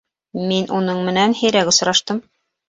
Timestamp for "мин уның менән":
0.51-1.37